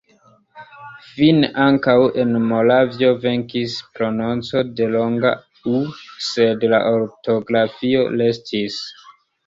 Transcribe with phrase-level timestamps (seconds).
[1.09, 1.93] Fine ankaŭ
[2.23, 5.37] en Moravio venkis prononco de longa
[5.77, 5.85] u,
[6.33, 8.85] sed la ortografio restis.